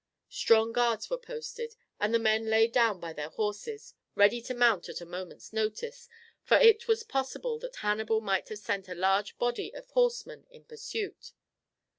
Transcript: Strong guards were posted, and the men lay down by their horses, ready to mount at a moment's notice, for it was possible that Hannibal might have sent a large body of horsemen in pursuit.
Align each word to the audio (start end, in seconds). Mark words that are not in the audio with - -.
Strong 0.29 0.71
guards 0.73 1.11
were 1.11 1.17
posted, 1.19 1.75
and 1.99 2.11
the 2.11 2.17
men 2.17 2.45
lay 2.47 2.65
down 2.65 2.99
by 2.99 3.13
their 3.13 3.29
horses, 3.29 3.93
ready 4.15 4.41
to 4.41 4.55
mount 4.55 4.89
at 4.89 4.99
a 4.99 5.05
moment's 5.05 5.53
notice, 5.53 6.09
for 6.41 6.57
it 6.57 6.87
was 6.87 7.03
possible 7.03 7.59
that 7.59 7.75
Hannibal 7.75 8.19
might 8.19 8.49
have 8.49 8.57
sent 8.57 8.89
a 8.89 8.95
large 8.95 9.37
body 9.37 9.71
of 9.75 9.91
horsemen 9.91 10.47
in 10.49 10.65
pursuit. 10.65 11.33